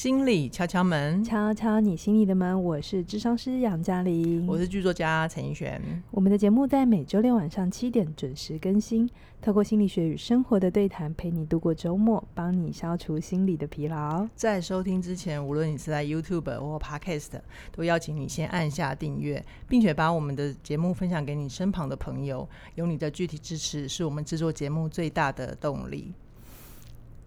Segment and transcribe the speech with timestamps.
[0.00, 2.64] 心理敲敲门，敲敲你心里的门。
[2.64, 5.78] 我是智商师杨嘉玲，我是剧作家陈奕璇。
[6.10, 9.06] 我们的节目在每周六晚上七点准时更新，
[9.42, 14.26] 透过心理学与生活的对谈，陪你度过周末，帮你消除心理的疲劳。
[14.34, 17.32] 在收听之前，无论你是在 YouTube 或 Podcast，
[17.70, 22.48] 都邀请你先按下订阅，并且把我们的节目分享给你身旁的朋友。
[22.74, 26.14] 有你的具体支持，是我们制作节目最大的动力。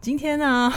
[0.03, 0.69] 今天呢，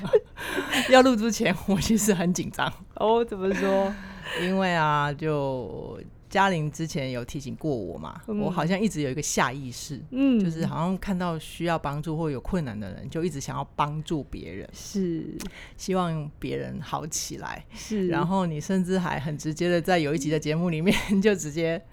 [0.88, 3.22] 要录之前，我其实很紧张哦。
[3.22, 3.92] 怎么说？
[4.40, 15.36] 因为啊，就嘉玲之前有提醒过我嘛，嗯、我好像一直有一个下意识，嗯，就是好像看到需要帮助或有困难的人，就一直想要帮助别人，是
[15.76, 18.08] 希望别人好起来，是。
[18.08, 21.84] 然后你甚至还很直接的在有一集的节目里面，就直接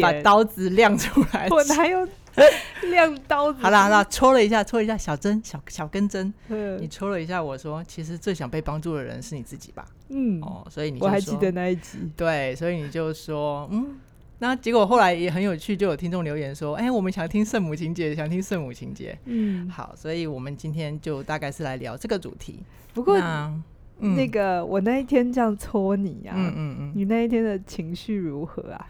[0.00, 2.08] 把刀子亮出来，我哪有？
[2.90, 6.32] 亮刀子，好啦好啦，戳了一下，戳了一下小针，小小根针。
[6.48, 9.86] 嗯，你戳了一下，我说，其实最想被帮助的人是你自己吧？
[10.08, 11.98] 嗯，哦，所以你就我还记得那一集。
[12.16, 13.98] 对，所以你就说，嗯，
[14.38, 19.18] 那结果后来也很有趣，就有听众留言说，哎、欸，我们想听圣母情节，想听圣母情节。
[19.24, 22.60] 嗯，好，所以我们今天就大概是来聊这个主题。
[22.94, 23.52] 不过，那，
[23.98, 28.86] 嗯、那个我那一天这样戳你啊，嗯嗯嗯，你那一天的情绪如何啊？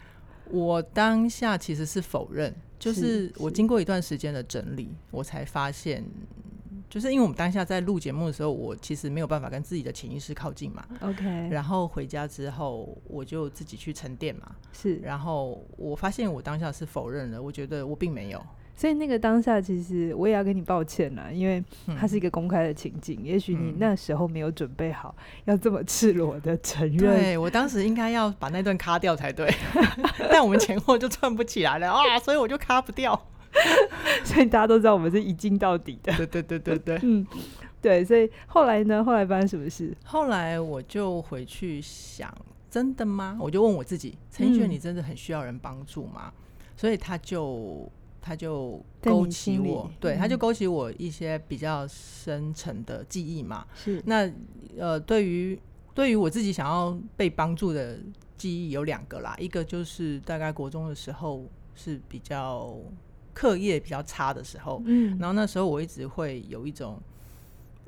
[0.51, 2.55] 我当下其实是否认。
[2.79, 6.03] 就是我经过一段时间的整理，我才发现，
[6.89, 10.87] 就是因为我们当下在录节目的时候，我其实没有办法跟自己的潜意识靠近嘛。
[11.01, 14.55] OK，然后回家之后，我就自己去沉淀嘛。
[14.71, 18.43] 是，然后我发现我当下是否认了，我觉得我并没有。
[18.79, 21.61] 所以那个当下，其实我也要跟你抱歉啦，因为
[21.99, 25.13] 它是一个公开的情境，嗯、也许你那时候没有准备好
[25.43, 26.97] 要这么赤裸的承认。
[26.97, 29.53] 对，我当时应该要把那段卡掉才对，
[30.31, 33.21] 但我们前后就串不起来了啊，所以我就卡不掉。
[34.23, 36.15] 所以大家都知道我们是一镜到底的。
[36.15, 37.27] 对对对对对， 嗯，
[37.81, 38.05] 对。
[38.05, 39.03] 所以后来呢？
[39.03, 39.93] 后来发生什么事？
[40.05, 42.33] 后来我就回去想，
[42.71, 43.37] 真的吗？
[43.41, 46.31] 我就问我自己，陈奕迅，你真的很需要人帮助吗？
[46.31, 46.33] 嗯、
[46.77, 47.91] 所以他就。
[48.21, 53.65] 他就勾起我，对，他就勾起我一些比较深层的记忆嘛。
[53.75, 54.31] 是，那
[54.77, 55.59] 呃，对于
[55.93, 57.99] 对于我自己想要被帮助的
[58.37, 62.75] 记忆有两个啦，一个就是大概国中的时候是比较
[63.33, 67.01] 课业比较差的时候，嗯，然后那时候我一直会有一种。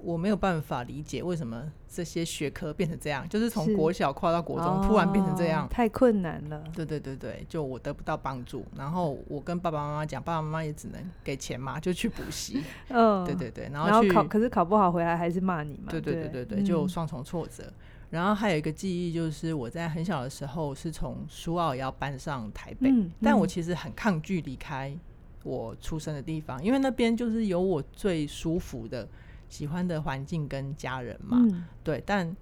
[0.03, 6.63] 我没有办法理解为什么这些学科变成这样，就是从国小跨到国中，突然变成这样，太困难了。
[6.73, 12.63] 对对对对，就我得不到帮助，然后我跟爸爸妈妈讲，爸爸妈妈也只能给钱嘛，就去补习。
[12.89, 15.91] 嗯， 对对对，然后考，可是考不好回来还是骂你嘛。
[15.91, 17.63] 对对对对对，就双重挫折。
[17.65, 17.73] 嗯、
[18.09, 22.91] 然后还有一个记忆就是我在很小的时候是从苏澳要搬上台北，
[23.21, 24.97] 但我其实很抗拒离开
[25.43, 29.07] 我出生的地方，因为那边就是有我最舒服的。
[29.51, 32.33] 喜欢的环境跟家人嘛，嗯、对，但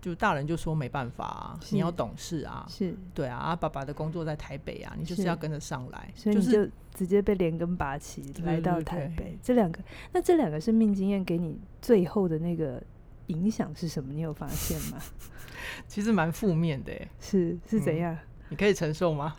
[0.00, 9.38] 就大人就说没办法啊，你要懂事啊，是对啊，啊，爸爸的工作在台北啊，你就是要跟着上来，所以你就直接被连根拔起来到台北。
[9.40, 9.78] 这两个，
[10.12, 12.82] 那这两个生命经验给你最后的那个
[13.28, 14.12] 影响是什么？
[14.12, 14.98] 你有发现吗？
[15.86, 18.18] 其实蛮负面的，是是怎样、嗯？
[18.48, 19.36] 你可以承受吗？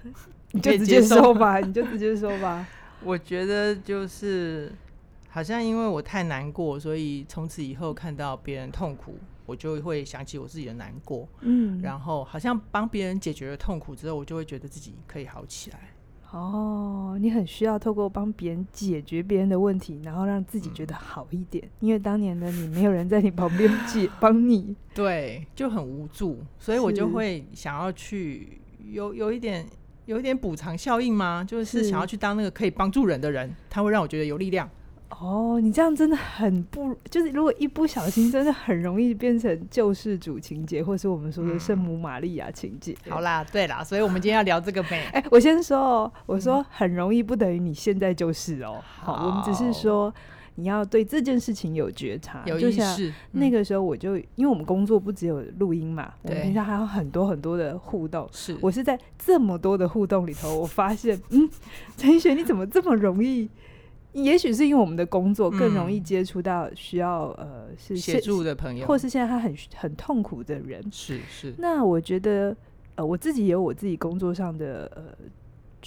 [0.51, 2.65] 你就直接说吧，你就直接说吧。
[3.03, 4.71] 我觉得就是。
[5.37, 9.13] 好像因为我太难过，所以从此以后看到别人痛苦，
[9.45, 11.29] 我就会想起我自己的难过。
[11.41, 15.77] 嗯，然后好像帮别人解决了痛苦之后，我就会觉得自己可以好起来。
[16.31, 21.63] 哦，你很需要透过帮别人解决别人的问题，然后让自己觉得好一点。
[21.65, 28.59] 嗯，因为当年的你没有人在你旁边 解帮你，对，就很无助，所以我就会想要去
[28.91, 29.63] 有有一点
[30.07, 31.45] 有一点补偿效应吗？
[31.47, 34.67] 就是想要去当那个可以帮助人的人，他会让我觉得有力量。
[35.09, 42.95] 哦，你这样真的很不，就是如果一不小心，真的很容易变成救世主情节，或是我们说的圣母玛利亚情节。
[43.09, 45.09] 好啦，对啦，所以我们今天要聊这个呗。
[45.13, 48.83] 哎、欸，我先说哦，我说很容易不等于你现在就是哦。
[49.01, 50.13] 好，好，我们只是说
[50.55, 52.65] 你要对这件事情有觉察，有意识。
[52.65, 58.27] 就像那个时候，我就因为我们工作不只有录音嘛，我们平常还有很多很多的互动。
[58.31, 61.49] 是我是在这么多的互动里头，我发现，嗯，
[61.95, 63.49] 陈奕璇，你怎么这么容易？
[64.13, 70.83] 也许是因为我们的工作更容易接触到需要、嗯、呃是协助的朋友，或是现在他很很痛苦的人。
[70.91, 71.53] 是是。
[71.57, 72.55] 那我觉得
[72.95, 75.03] 呃我自己也有我自己工作上的呃。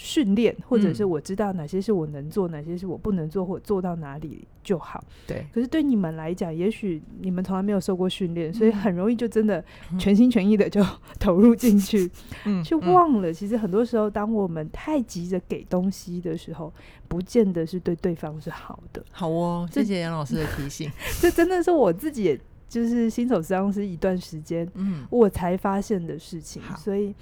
[0.02, 5.04] 训练，或者是我知道哪些是我能做，嗯、哪些是我不能做，或做到哪里就好。
[5.26, 5.46] 对。
[5.52, 9.62] 可是对你们来讲，也许你们从来没有受过训练，嗯、所以很容易就真的
[9.98, 10.82] 全心全意的就
[11.20, 12.10] 投入进去，
[12.46, 13.30] 嗯、就忘了。
[13.30, 16.72] 其实很多时候，当我们太急着给东西的时候，
[17.06, 19.04] 不见得是对对方是好的。
[19.10, 20.90] 好哦，谢谢杨老师的提醒。
[21.20, 26.62] 这真的是我自己也就是新手咨商师一段时间，嗯，我才发现的事情。
[26.78, 27.12] 所以，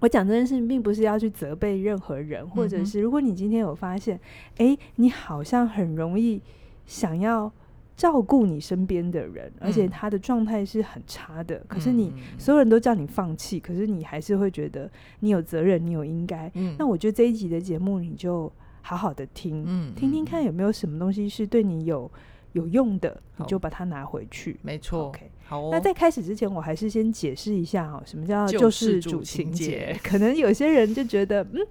[0.00, 4.16] 我讲这件事情，并不是要去责备任何人，嗯、或者是如果你今天有发现，
[4.56, 6.40] 哎、欸，你好像很容易
[6.86, 7.52] 想要。
[7.98, 11.56] 照顾你身边的人，而且他的状态是很差的。
[11.56, 16.48] 嗯、可是你所有人都叫你放弃，可是你还是会觉得你有责任，你有应该。
[16.54, 18.52] 嗯、那我觉得这一集的节目你就
[18.82, 22.08] 好好的听，嗯、听听看有没有什么东西是对你有
[22.52, 24.60] 有用的，你就把它拿回去。
[24.62, 25.12] 没错。
[25.48, 29.98] 好、哦，那在开始之前，我还是先解释一下哈，什么叫救世主情节？
[30.04, 31.66] 可能有些人就觉得，嗯。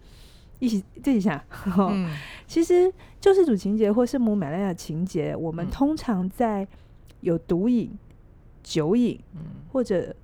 [0.59, 1.45] 一起这一下，
[1.77, 2.09] 嗯、
[2.47, 2.91] 其实
[3.21, 6.67] 救世主情节或圣母玛利亚情节，我们通常在
[7.21, 7.95] 有毒瘾、
[8.63, 9.41] 酒瘾，嗯、
[9.71, 10.15] 或者。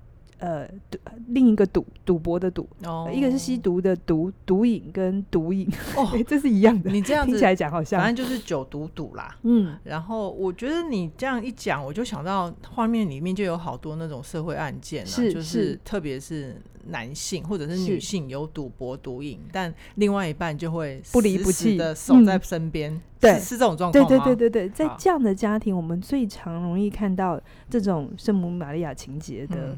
[0.44, 0.98] 呃赌，
[1.28, 6.90] 另一个赌赌博的赌，哦、一个是吸毒的毒毒瘾跟毒瘾，哦、欸， 这是一样的。
[6.90, 9.34] 你这样听起来讲好像，反正就是酒毒赌啦。
[9.42, 21.76] 嗯，然后我觉得你这样一讲，我就想到画面里面就有好多那种社会案件啊，是就是特别是男性或者是女性有赌博毒瘾，但另外一半就会不离不弃。
[21.76, 22.92] 的守在身边。
[22.92, 24.06] 嗯对，是这种状况。
[24.06, 27.40] 对对对对对，在这样的家庭，我们最常容易看到
[27.70, 29.74] 这种圣母玛利亚情节的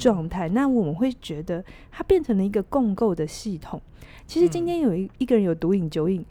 [0.00, 0.48] 状态。
[0.48, 3.80] 那我们会觉得，它变成了一个共构的系统。
[4.26, 6.26] 其实今天有一一个人有毒瘾、酒瘾，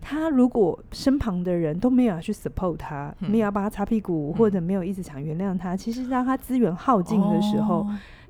[0.00, 7.84] 他如果身旁的人都没有要去 support 他，没有要帮他擦屁股，或者没有一直想原谅他，其实让他资源耗尽的时候，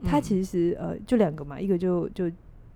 [0.05, 2.31] 他其实呃，就两个嘛，一个就就。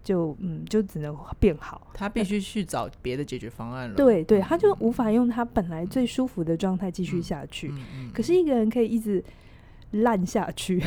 [0.06, 3.96] 就嗯，就只能变好，他必须去找别的解决方案了。
[3.96, 7.70] 对对，他就无法用他本来最舒服的状态继续下去。
[7.70, 9.20] 嗯嗯、可是一个人可以一直
[9.90, 10.80] 烂下去，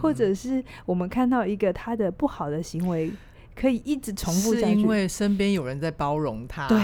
[0.00, 3.12] 或者是我们看到一个他的不好的行为
[3.54, 6.66] 可以一直重复下去，是因为身边有人在包容他。
[6.68, 6.78] 对。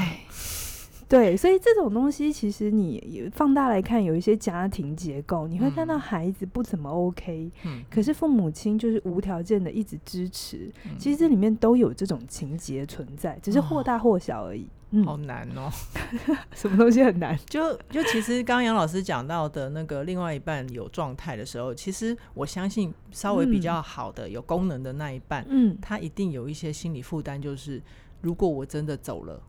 [1.09, 14.65] 对，所以这种东西其实你放大来看，有一些家庭结构，你会看到孩子不怎么 OK，嗯，可是父母亲就是无条件的一直支持，嗯，其实这里面都有这种情节存在，只是或大或小而已。
[14.65, 15.71] 哦嗯，好难哦，
[16.53, 17.39] 什么东西很难？
[17.47, 27.83] 就就其实刚刚杨老师讲到的那个另外一半有状态的时候，其实我相信稍微比较好的，嗯，有功能的那一半，嗯，他一定有一些心理负担，就是
[28.21, 29.43] 如果我真的走了。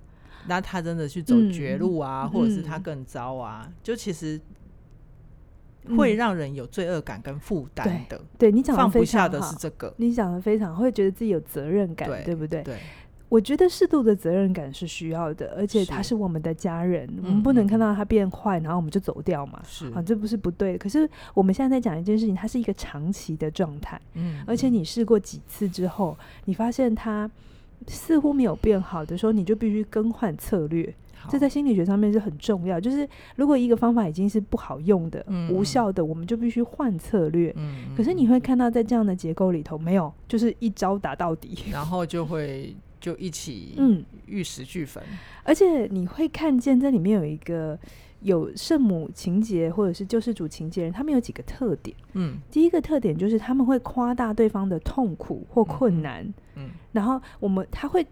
[0.48, 3.66] 那他真的去走绝路啊，嗯、或者是他更糟啊？
[3.68, 4.40] 嗯、就其实
[5.98, 8.18] 会让人有罪恶感跟负担的。
[8.18, 12.64] 嗯、对，对你讲的放不下的是这个，你讲的非常会觉得自己有责任感，对，对不对？
[12.64, 12.78] 对，
[13.28, 19.62] 我觉得适度的责任感是需要的，而且他是我们的家人，我们不能看到他变坏，然后我们就走掉嘛。
[19.68, 20.78] 是啊，这不是不对的。
[20.80, 24.00] 可是我们现在在讲一件事情，它是一个长期的状态。
[24.14, 27.30] 嗯，而且你试过几次之后，你发现他。
[27.88, 30.94] 似乎没有变好的时候，你就必须更换策略。
[31.30, 32.80] 这在心理学上面是很重要。
[32.80, 37.54] 就是如果一个方法已经是不好用的、嗯、无效的，我们就必须换策略。
[37.58, 45.04] 嗯、可是你会看到，在这样的结构里头，没有，就是一招打到底， 然后就会就一起嗯玉石俱焚。
[45.44, 47.78] 而且你会看见这里面有一个。
[48.22, 51.96] 有圣母情节或者是救世主情节人，他们有几个特点。
[52.14, 56.24] 嗯，第一个特点就是他们会夸大对方的痛苦或困难。
[56.56, 58.06] 嗯，嗯然后我们他会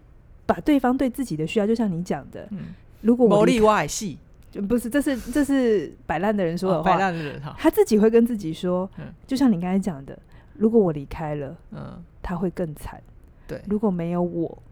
[0.46, 4.16] 把对方对自己的需要，就像你讲的，嗯，如果我例外系，
[4.50, 6.92] 就不是，这是这是摆烂的人说的话。
[6.92, 10.18] 摆烂的人哈，他自己会跟自己说，嗯，就像你刚才讲的，
[10.54, 12.98] 如果我离开了，嗯，他会更惨。
[13.46, 14.62] 对，如果没有我，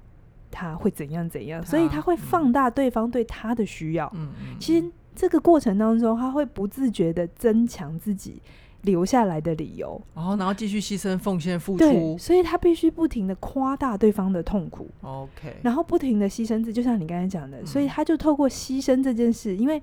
[0.50, 1.62] 他会怎样怎样？
[1.64, 4.11] 所以他会放大对方对他的需要。
[4.14, 4.90] 嗯嗯，其实。
[5.17, 8.41] 这个过程当中，他会不自觉的增强自己
[8.83, 19.83] 留下来的理由，哦，然后继续牺牲、奉献、付出，所以他必须不停的夸大对方的痛苦，OK，然后不停的牺牲自己，就像你刚才讲的，嗯、所以他就透过牺牲这件事，因为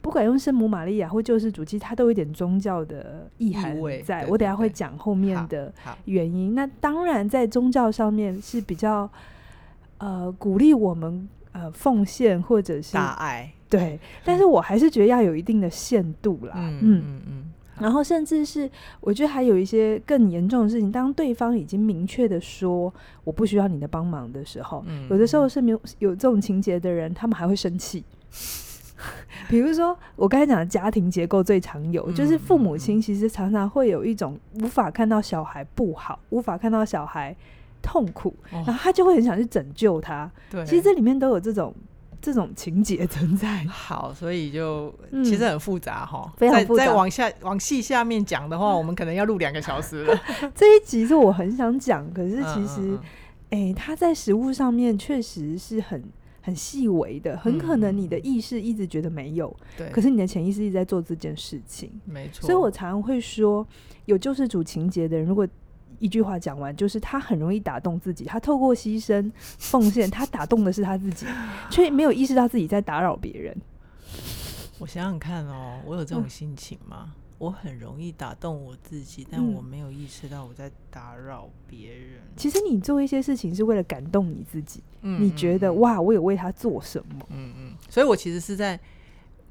[0.00, 4.24] 不管用圣母玛利亚或救世主，其实他都有一点宗教的意涵在。
[4.26, 5.70] 我等下会讲后面的
[6.06, 6.54] 原因。
[6.54, 9.10] 那当然，在宗教上面是比较
[9.98, 13.52] 呃鼓励我们呃奉献或者是大爱。
[13.70, 16.52] 对， 但是我还是觉得要有一定的限度啦。
[16.56, 22.92] 嗯嗯嗯，嗯然后甚至是我觉得还有一些更严重的事情，当对方已经明确的说
[23.24, 28.04] 我不需要你的帮忙的时候，嗯、有的时候是没有有这种情节的人，他们还会生气。
[29.48, 37.34] 比如说我刚才讲的家庭结构最常有，嗯、就是父母亲其实常常会有一种无法看到小孩不好，无法看到小孩
[37.80, 40.30] 痛苦，哦、然后他就会很想去拯救他。
[40.50, 41.74] 对，其实这里面都有这种。
[42.20, 46.32] 这种情节存在， 好，所以就其实很复杂哈。
[46.36, 46.86] 非常复杂。
[46.86, 50.20] 再往下往细下面讲的话，我们可能要录两个小时了。
[50.54, 52.98] 这一集是我很想讲，可是其实，
[53.50, 56.02] 哎，它在食物上面确实是很
[56.42, 62.46] 很细微的，很可能你的意识一直觉得没有，对，可是你的潜意识一直在做这件事情，没错。
[62.46, 63.66] 所以我常常会说，
[64.06, 65.46] 有救世主情节的人，如果
[66.00, 71.24] 一句话讲完，就是他很容易打动自己，他透过牺牲奉献，他打动的是他自己，
[71.70, 73.56] 却没有意识到自己在打扰别人。
[74.80, 77.12] 我想想看哦，我有这种心情吗？
[77.14, 82.18] 嗯我很容易打动我自己，但我没有意识到我在打扰别人。
[82.18, 82.36] 嗯。
[82.36, 87.26] 其实你做一些事情是为了感动你自己，嗯，你觉得哇，我有为他做什么？
[87.30, 87.74] 嗯嗯。
[87.88, 88.78] 所以我其实是在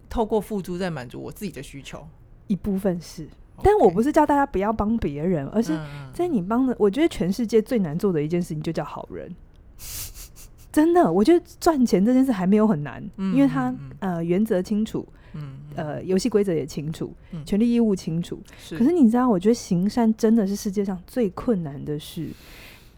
[0.08, 2.08] 透过付出在满足我自己的需求，
[2.46, 3.27] 一部分是。
[3.63, 5.78] 但我不是叫大家不要帮别人，而是
[6.13, 9.34] 在你帮的，我觉得全世界最难做的一件事情就叫好人。
[10.72, 15.08] 真的，我觉得赚钱这件事还没有很难，因为他呃原则清楚。
[15.34, 18.42] 嗯，呃，游戏规则也清楚，嗯、权利义务清楚。
[18.58, 22.30] 是，可是你知道，我觉得行善真的是世界上最困难的事。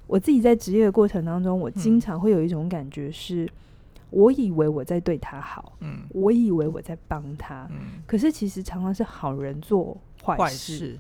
[0.08, 3.50] 我自己在职业的过程当中，我经常会有一种感觉是，
[4.12, 10.78] 我以为我在对他好，嗯，我以为我在帮他，嗯，可是其实常常是好人做坏事。
[10.78, 11.00] 事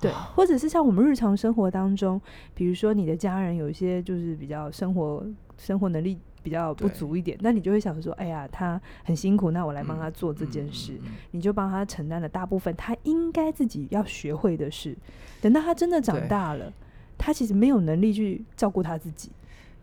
[0.00, 2.20] 对，或者是像我们日常生活当中，
[2.54, 6.18] 比如说你的家人有一些就是比较生活生活能力。
[6.42, 14.96] 比较不足一点，那你就会想说，哎呀，他很辛苦，那我来帮他做这件事，嗯嗯嗯嗯、你就帮他承担了大部分他应该自己要学会的事。
[15.42, 16.72] 等到他真的长大了，
[17.18, 19.30] 他其实没有能力去照顾他自己。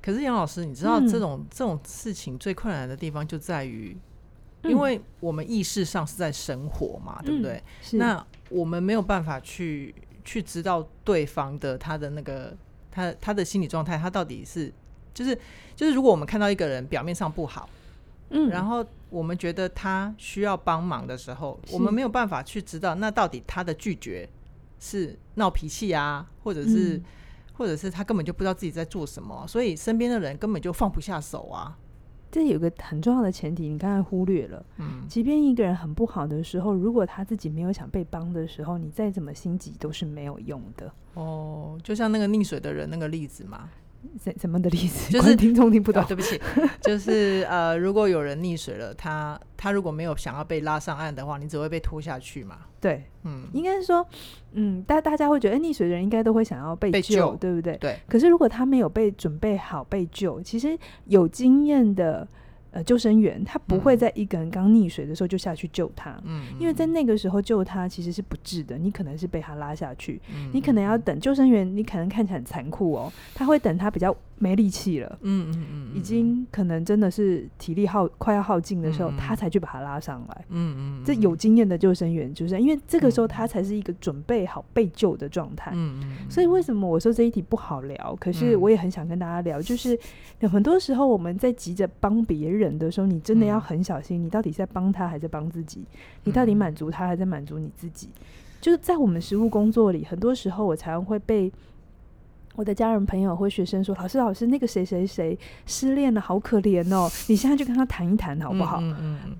[0.01, 3.95] 可是杨老师，你知道这种、嗯、这种事情最困难的地方就在于，
[4.63, 7.61] 因为我们意识上是在生活嘛，嗯、对不对？
[7.91, 12.55] 那我们没有办法去去知道对方的他的那个
[12.91, 14.73] 他他的心理状态，他到底是。
[15.13, 15.35] 就是
[15.75, 17.67] 就是，如果我们看到一个人表面上不好，
[18.29, 24.29] 嗯，然后我们觉得他需要帮忙的时候，我们没有办法去知道那到底他的拒绝
[24.79, 27.03] 是闹脾气啊，或者是、嗯、
[27.53, 31.75] 或者是他根本就不知道自己在做什么，所以身边的人根本就放不下手啊。
[32.31, 40.91] 这有个很重要的前提，你刚才忽略了，嗯，即便一个人很不好的时候，如果他自己没有想被帮的时候，你再怎么心急都是没有用的。
[41.13, 43.69] 哦，就像那个溺水的人那个例子嘛。
[44.19, 45.11] 怎怎么的例子？
[45.11, 46.03] 就是听众听不懂。
[46.05, 46.39] 对不起，
[46.81, 52.57] 就是呃，如果有人溺水了，他他如果没有想要被拉上岸的话，你只会被拖下去嘛？
[52.79, 54.07] 对，嗯，应该是说，
[54.53, 57.77] 嗯，大大家会觉得，哎，溺水的人应该都会想要被救，被救，对不对？
[57.77, 57.99] 对。
[58.07, 62.27] 可是如果他没有被准备好被救，其实有经验的。
[62.77, 88.15] 呃，救生员他不会在一个人刚溺水的时候就下去救他，嗯，因为在那个时候救他其实是不智的，你可能是被他拉下去，嗯，你可能要等救生员，你可能看起来很残酷哦，他会等他比较没力气了，嗯嗯嗯，已经可能真的是体力耗快要耗尽的时候，嗯，他才去把他拉上来，嗯嗯，这有经验的救生员就是因为这个时候他才是一个准备好被救的状态，嗯嗯，所以为什么我说这一题不好聊？
[88.19, 89.97] 可是我也很想跟大家聊，就是
[90.41, 92.66] 有很多时候我们在急着帮别人。
[92.67, 94.23] 人的时候，你真的要很小心。
[94.23, 95.83] 你到底在帮他，还是帮自己？
[96.23, 98.09] 你到底满足他，还是满足你自己？
[98.59, 101.51] 就是在我们实务工作里，很多时候我常常会被
[102.55, 107.07] 我的家人、朋友或学生说：“老师，老师，那个谁谁谁失恋了，好可怜哦！
[107.27, 108.81] 你现在就跟他谈一谈，好不好？”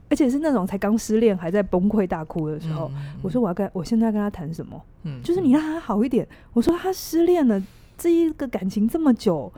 [0.07, 2.91] 而且是那种才刚失恋，还在崩溃大哭的时候。
[3.23, 4.79] 我说：“我要跟我现在要跟他谈什么？
[5.23, 7.59] 就是你让他好一点。”我说：“他失恋了，
[7.97, 9.51] 这一个感情这么久，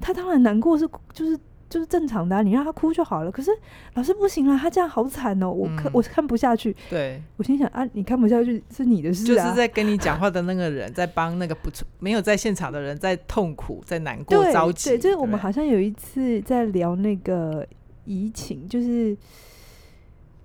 [0.00, 1.38] 他当然难过，是就是。”
[1.74, 3.32] 就是正常的、啊，你让他哭就好了。
[3.32, 3.50] 可是
[3.94, 6.72] 老师不行了，他这样好惨哦，我看、嗯、我看不下去。
[6.88, 14.90] 对，我心想啊，你看不下去是你的事、啊，就是在跟你讲话的那个人在帮那个不没有在现场的人在痛苦，在难过、着急。
[14.90, 17.66] 对，就是我们好像有一次在聊那个
[18.04, 19.12] 移情，就是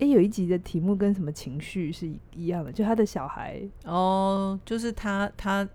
[0.00, 5.68] 欸，有一集的题目跟什么情绪是一样的，就他的小孩哦，就是他他。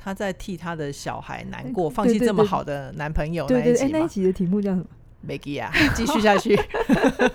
[0.00, 3.64] 他在替他的小孩难过，放弃这么好的男朋友那一集。
[3.64, 4.86] 对对对，欸，那一集的题目叫什么
[5.26, 6.58] ？Maggie 啊， 继续下去。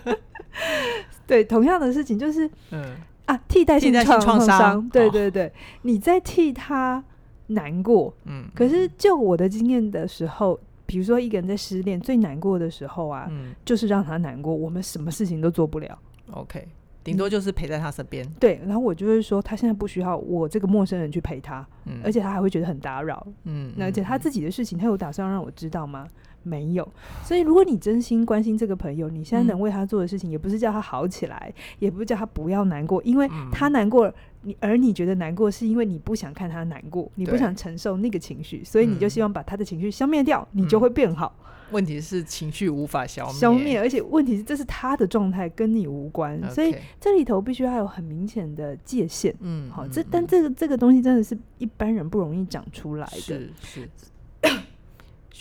[1.25, 4.87] 对，同样的事情就是，嗯啊，替代性创伤。
[4.89, 5.51] 对对对，
[5.83, 7.03] 你在替他
[7.47, 8.13] 难过。
[8.25, 15.97] 嗯，可是就我的经验的时候，比如说一个人在失恋最难过的时候啊，嗯，就是让他难过，我们什么事情都做不了。
[16.31, 16.67] OK。
[17.03, 18.61] 顶多就是陪在他身边、嗯，对。
[18.65, 23.73] 然后我就会说，他现在不需要我这个陌生人去陪他，嗯，而且他还会觉得很打扰，嗯。
[23.77, 26.07] 而且他自己的事情，他有打算让我知道吗？
[26.43, 26.87] 没有。
[27.23, 41.35] 所以，如果你真心关心这个朋友，你现在能为他做的事情，也不是叫他好起来，也不是叫他不要难过，因为他难过，你而你觉得难过，是因为你不想看他难过，你不想承受那个情绪，所以你就希望把他的情绪消灭掉，你就会变好。
[41.71, 49.33] 问题是情绪无法消灭，消灭，而且问题是这是他的状态，跟你无关.所以这里头必须要有很明显的界限。
[49.39, 53.19] 嗯，好，这但这个这个东西真的是一般人不容易讲出来的。
[53.21, 53.89] 是是。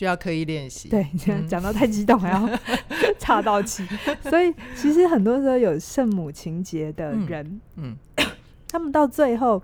[0.03, 0.89] 需要刻意练习。
[0.89, 1.07] 对，
[1.47, 2.59] 讲到太激动还要
[3.21, 3.87] 岔到气，
[4.29, 8.27] 所以其实很多时候有圣母情节的人，嗯，嗯
[8.69, 9.63] 他们到最后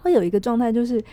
[0.00, 1.04] 会有一个状态，就是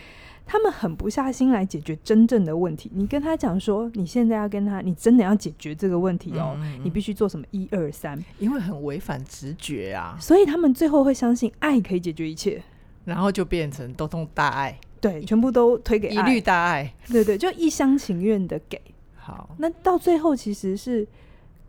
[0.46, 2.90] 他们狠不下心来解决真正的问题。
[2.94, 10.16] 你跟他讲说，你现在要跟他，你真的要解决这个问题哦，嗯嗯、你必须做什么一二三，因为很违反直觉啊。
[10.18, 12.62] 所以他们最后会相信爱可以解决一切，
[13.04, 14.78] 然后就变成都通大爱。
[15.00, 18.80] 对，全部都推给爱，一律大爱，对对，就一厢情愿的给。
[19.16, 21.06] 好，那到最后其实是。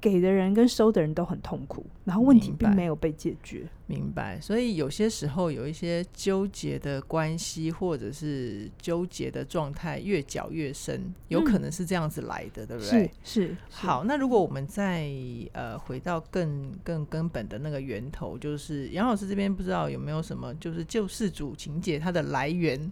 [0.02, 3.68] 给的人跟收的人都很痛苦，然后问题并没有被解决。
[3.92, 13.12] 明白，所以有些时候有一些纠结的关系，或者是纠结的状态越搅越深，有可能是这样子来的，嗯、对不对？
[13.24, 13.58] 是是。
[13.70, 15.10] 好，那如果我们再
[15.54, 22.92] 呃回到更更根本的那个源头，就是杨老师这边不知道有没有什么，就是救世主情节它的来源。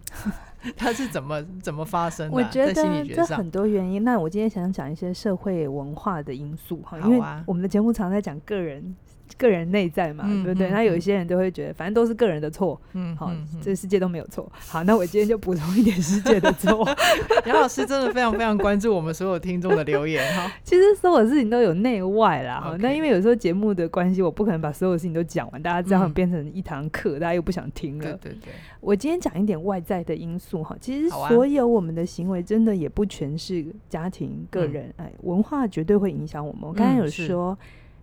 [0.76, 2.36] 它是怎么怎么发生的？
[2.36, 4.04] 我觉得这很多原因。
[4.04, 8.94] 那我今天想讲一些社会文化的因素哈，因为我们的节目常在讲个人。
[9.36, 10.70] 个人内在嘛，嗯、对不对？
[10.70, 14.50] 那、嗯、有一些人都会觉得，反正都是个人的错，嗯，好，嗯、这个世界都没有错。
[14.68, 16.86] 好，那我今天就补充一点世界的错。
[17.46, 20.50] 杨老师真的非常非常关注我们所有听众的留言哈。
[20.64, 22.76] 其实所有事情都有内外啦，哈。
[22.80, 28.04] 那因为有时候节目的关系，我不可能把所有事情都讲完，大家这样变成一堂课，嗯、大家又不想听了。
[28.20, 28.52] 对对对。
[28.80, 30.76] 我今天讲一点外在的因素哈。
[30.80, 36.62] 其实所有我们的行为，真的也不全是家庭、个人，哎、嗯，文化绝对会影响我们。
[36.62, 37.56] 我刚才有说。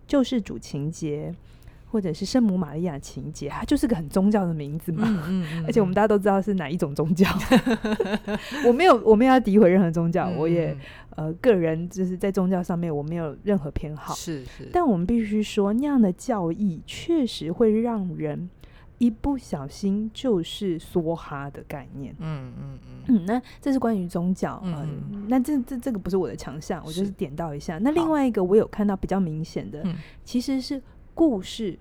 [0.08, 1.34] 嗯救世主情节，
[1.90, 5.04] 或者是圣母玛利亚情节，它就是个很宗教的名字嘛。
[5.06, 7.28] 嗯嗯 嗯、而且我们大家都知道是哪一种宗教。
[8.66, 10.76] 我没有，我没有要诋毁任何宗教，嗯、我也
[11.10, 14.14] 呃个人就是在宗教上面我没有任何偏好。
[14.14, 14.68] 是是。
[14.72, 18.48] 但我们必须说，那样的教义确实会让人
[18.98, 22.14] 一不小心就是梭哈的概念。
[22.18, 23.02] 嗯嗯嗯。
[23.06, 24.60] 嗯，那这是关于宗教。
[24.64, 24.74] 嗯，
[25.12, 27.78] 嗯，那这这这个不是我的强项，我就是点到一下。
[27.78, 29.82] 那另外一个我有看到比较明显的，
[30.24, 30.82] 其实是
[31.14, 31.78] 故事，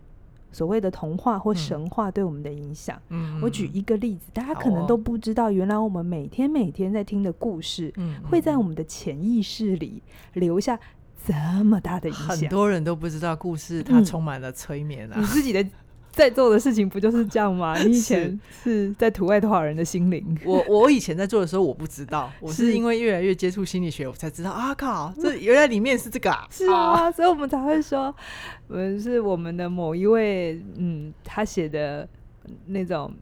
[0.52, 3.02] 所谓的童话或神话对我们的影响。
[3.10, 7.94] 嗯，我举一个例子，大家可能都不知道，原来我们每天每天在听的故事，
[8.30, 10.02] 会在我们的潜意识里
[10.34, 10.80] 留下
[11.26, 11.34] 这
[11.66, 12.28] 么大的影响。
[12.28, 15.66] 很多人都不知道，故事它充满了催眠啊，你自己的。
[16.18, 17.78] 在做的事情不就是这样吗？
[17.86, 20.38] 你以前是在图外多少人的心灵？
[20.44, 26.48] 我我以前在做的时候，我不知道， 我是因为越来越接触心理学，我才知道啊靠，这原来里面是这个啊！
[26.52, 28.14] 是啊，所以我们才会说，
[28.68, 32.10] 我们是我们的某一位，嗯，他写的
[32.66, 33.14] 那种。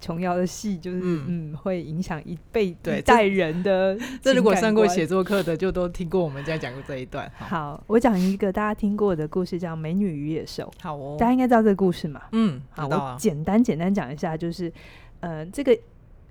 [0.00, 4.32] 琼瑶的戏就是嗯，嗯，会影响一辈一代人的这。
[4.32, 7.30] 这如果上过写作课的，就都听过我们在讲过这一段。
[7.36, 10.64] 好，好，我讲一个大家听过的故事，叫《美女与野兽》。
[10.82, 12.22] 好哦，大家应该知道这个故事嘛？
[12.32, 14.72] 嗯，好，我简单简单讲一下，就是
[15.20, 15.78] 呃，这个。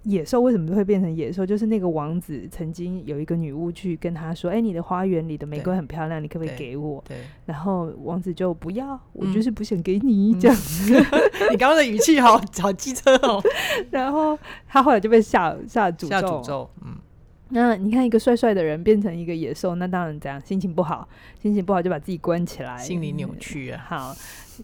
[0.07, 1.45] 野兽为什么会变成野兽？
[1.45, 7.17] 就是那个王子曾经有一个女巫去跟他说：“哎、欸，你的花园里的玫瑰很漂亮，你可不可以给我？”对。
[7.45, 10.93] 然后王子就不要，我就是不想给你、嗯、这样子。
[11.51, 13.43] 你刚刚的语气好好机车哦。
[13.91, 16.07] 然后他后来就被下下诅咒。
[16.07, 16.69] 下诅咒。
[16.85, 16.95] 嗯。
[17.49, 21.05] 那你看一个帅帅的人变成一个野兽，那当然怎样，心情不好，
[21.41, 23.85] 心情不好就把自己关起来，心理扭曲啊。
[23.89, 24.15] 好，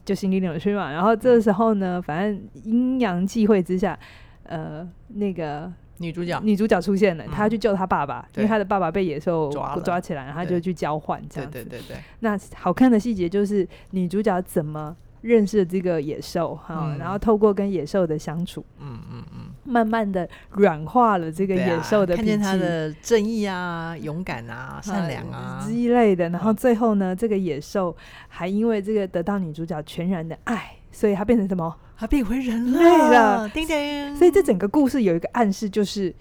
[0.06, 0.90] 就心理扭曲嘛。
[0.90, 4.00] 然后这时候呢，反正阴阳际会之下。
[4.44, 11.64] 呃，那个女主角，女主角出现了，她要去救她爸爸，因为她的爸爸被野兽抓抓起来，然后她就去交换这样子。
[11.64, 11.98] 对对对。
[12.20, 25.64] 那好看的细节就是女主角怎么认识这个野兽哈，然后透过跟野兽的相处，嗯嗯嗯，慢慢的软化了这个野兽的，看见他的正义啊、勇敢啊、善良啊。
[25.66, 27.96] 之类的，然后最后呢，这个野兽
[28.28, 31.76] 还因为这个得到女主角全然的爱，所以他变成什么？
[31.98, 34.16] 他变回人类了，叮叮。
[34.16, 36.14] 所以这整个故事有一个暗示，就是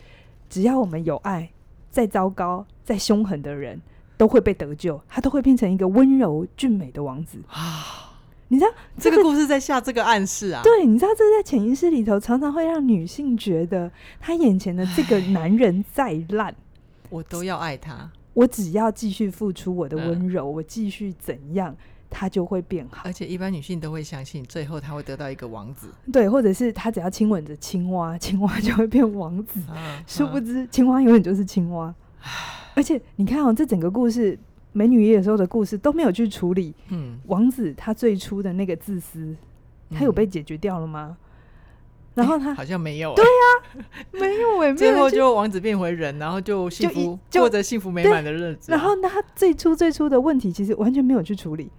[0.49, 1.51] 只要我们有爱，
[1.91, 3.81] 再糟糕、再凶狠的人
[4.17, 8.11] 都会被得救，他都会变成一个温柔俊美的王子啊！
[8.49, 10.61] 你知道这个故事在下这个暗示啊？
[10.63, 16.55] 对，你知道这在潜意识里头常常会让女性觉得，她眼前的这个男人再烂，
[17.09, 21.75] 我都要爱他，我只要继续付出我的温柔，我继续怎样。
[22.13, 25.89] 他就会变好，而且一般女性都会相信，最后他会得到一个王子。
[26.13, 29.59] 对，或者是他只要亲吻着青蛙， 青蛙就会变王子。
[29.69, 31.87] 啊、殊不知，青蛙永远就是青蛙。
[32.21, 32.29] 啊、
[32.75, 34.39] 而且你看哦，这整个故事，
[34.73, 36.75] 美女与野兽的故事都没有去处理。
[36.91, 39.35] 嗯，王子他最初的那个自私，
[39.91, 41.17] 他有被解决掉了吗？
[41.19, 41.19] 嗯、
[42.15, 43.17] 然后他、欸、好像没有、欸。
[43.17, 43.31] 对呀、
[43.63, 48.77] 啊，没有哎、欸， 最后就王子变回人，然后就幸福就过着幸福美满的日子、啊。
[48.77, 51.71] 然后那他最初最初的问题，其实完全没有去处理。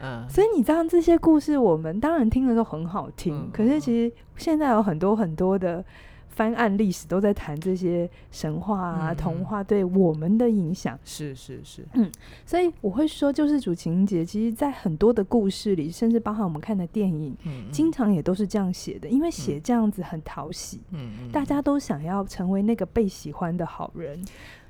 [0.00, 3.34] 嗯，所以你知道这些故事，我们当然听的时候很好听。
[3.34, 5.84] 嗯、可是其实现在有很多很多的
[6.28, 10.98] 翻案历史都在谈这些神话啊、嗯、童话对我们的影响。
[11.02, 12.12] 是是是，嗯，
[12.44, 24.22] 所以我会说，救世主情节，其实在很多的故事里，甚至包含我们看的电影，嗯、经常也都是这样写的，因为写这样子很讨喜，嗯，大家都想要成为那个被喜欢的好人，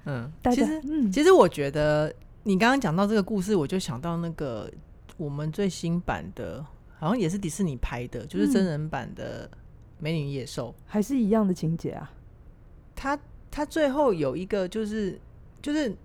[0.04, 4.70] 嗯，其实，嗯，其实我觉得你刚刚讲到这个故事，我就想到那个
[5.16, 6.64] 我们最新版的，
[6.98, 9.50] 好像也是迪士尼拍的，就是真人版的。
[9.98, 12.12] 美女野兽还是一样的情节啊，
[12.94, 13.18] 他
[13.50, 15.18] 他最后有一个就是
[15.62, 15.96] 就是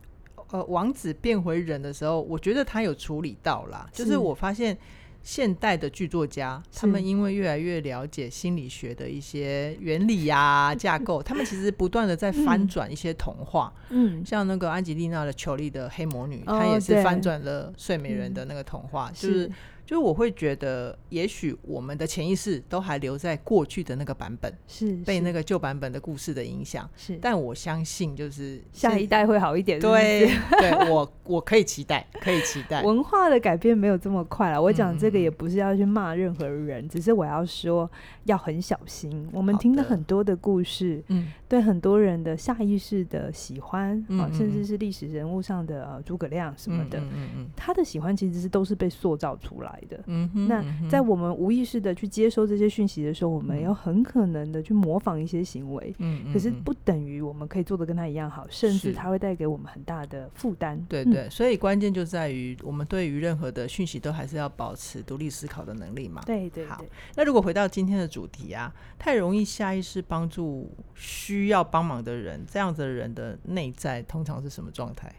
[0.52, 3.90] 呃王子变回人的时候，我觉得他有处理到啦。
[3.92, 4.78] 是就是我发现
[5.24, 13.74] 现代的剧作家，他们因为越来越了解心理学的一些原理呀、啊、架构， 他们其实不断的在翻转一些童话。
[13.90, 19.52] 嗯，像那个安吉丽娜的裘丽的黑魔女，她、哦、也是翻转了睡美人的那个童话，嗯、就是。
[19.92, 26.90] 是就我会觉得，也许我们的潜意识都还留在过去的那个版本，是被那个旧版本的故事的影响。
[26.96, 29.78] 是，但我相信，就是下一代会好一点。
[29.82, 32.82] 对，对我我可以期待，可以期待。
[32.88, 34.62] 文化的改变没有这么快了。
[34.62, 37.92] 我讲这个也不是要去骂任何人，只是我要说
[38.24, 39.28] 要很小心。
[39.34, 49.81] 我们听了很多的故事，嗯，对很多人的下意识的喜欢啊，甚至是历史人物上的诸葛亮什么的，嗯嗯，他的喜欢其实是都是被塑造出来。
[50.08, 60.84] 嗯哼，那在我们无意识的去接收这些讯息的时候，我们要很可能的去模仿一些行为，嗯，可是不等于我们可以做的跟他一样好，甚至他会带给我们很大的负担。
[60.88, 66.22] 对对，所以关键就在于我们对于任何的讯息都还是要保持独立思考的能力嘛。
[66.26, 66.84] 对对，好。
[67.16, 75.12] 那如果回到今天的主题啊，太容易下意识帮助需要帮忙的人，这样子的人的内在通常是什么状态？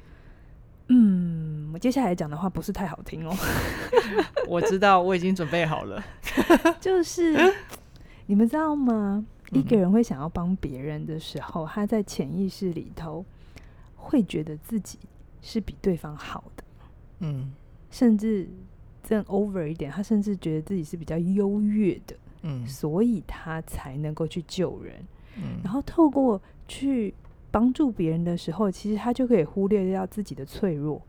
[0.88, 3.34] 嗯，我接下来讲的话不是太好听哦。
[4.46, 6.02] 我知道，我已经准备好了。
[6.80, 7.34] 就是
[8.26, 9.24] 你们知道吗？
[9.52, 13.24] 一个人会想要帮别人的时候，他在潜意识里头
[13.96, 14.98] 会觉得自己
[15.40, 16.64] 是比对方好的。
[17.20, 17.52] 嗯，
[17.90, 18.48] 甚至
[19.08, 22.16] 更 over 一点，他甚至觉得自己是比较优越的。
[22.42, 24.94] 嗯，所以他才能够去救人。
[25.36, 27.14] 嗯，然后透过去。
[27.52, 31.00] 帮助别人的时候，其实他就可以忽略掉自己的脆弱。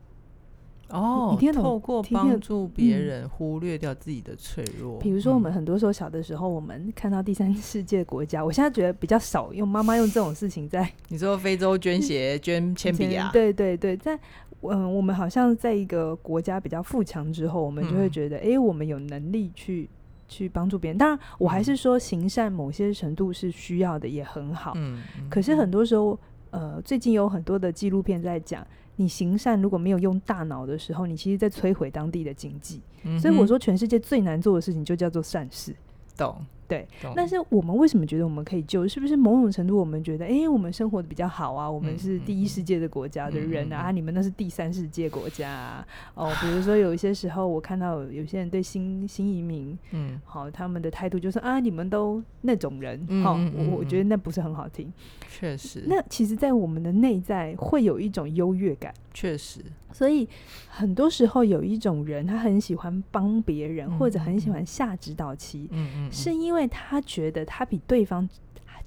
[0.90, 5.00] 哦，透过帮助别人忽略掉自己的脆弱。
[5.00, 10.88] 比如说，我们很多时候小的时候，我们看到第三世界国家，我现在觉得比较少用妈妈用这种事情在。
[11.08, 13.32] 你说非洲捐血、 捐铅笔啊？
[13.34, 14.20] 对对对，在
[14.62, 19.90] 嗯，我们好像在一个国家比较富强之后，我们就会觉得，哎，我们有能力去
[20.28, 20.98] 去帮助别人。
[20.98, 24.74] 当然，我还是说行善某些程度是需要的，也很好。
[24.76, 26.20] 嗯，可是很多时候。
[26.54, 28.66] 呃，最近有很多的纪录片在讲，
[28.98, 32.80] 你行善如果没有用大脑的时候，你其实在摧毁当地的经济。
[33.04, 33.20] 嗯。
[33.20, 35.76] 所以我说，全世界最难做的事情就叫做善事。
[36.16, 36.46] 懂。
[36.68, 38.88] 对，但是我们为什么觉得我们可以救？
[38.88, 41.70] 是不是某种程度我们觉得，哎、欸，我们生活的比较好啊？
[41.70, 45.88] 我们是第一世界的国家的人啊，嗯嗯嗯、啊你们那是第三世界国家啊？
[46.16, 54.92] 哦，比如 说有一些时候，我看到有些人对新新移民，嗯，好，他们的态度就是啊，你们都那种人，好、我我觉得那不是很好听。
[55.30, 58.94] 确实，那其实，在我们的内在会有一种优越感。
[59.14, 59.60] 确实，
[59.92, 60.28] 所以
[60.68, 68.28] 很多时候有一种人，他很喜欢帮别人，嗯、或者很喜欢下指导棋，嗯嗯，是因为他觉得他比对方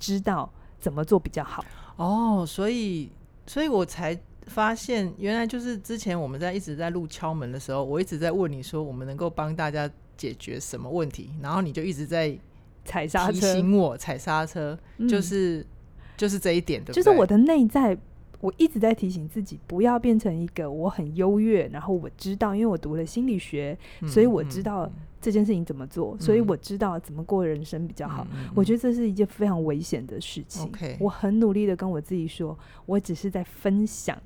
[0.00, 1.64] 知道怎么做比较好。
[1.94, 3.08] 哦，所以，
[3.46, 12.36] 所以我才发现，原来就是之前我们在一直在录敲门的时候，我一直在问你说，我们能够帮大家解决什么问题，然后你就一直在
[12.84, 14.76] 踩刹车，提醒我踩刹车，
[15.08, 15.66] 就是、嗯、
[16.16, 17.02] 就是这一点，对不对？
[17.02, 17.96] 就是我的内在。
[18.40, 28.26] 我一直在提醒自己，不要变成一个我很优越，然后我知道，因为我读了心理学，嗯、所以我知道这件事情怎么做，嗯、所以我知道怎么过人生比较好。
[28.32, 30.70] 嗯、我觉得这是一件非常危险的事情。
[31.00, 34.16] 我很努力的跟我自己说，我只是在分享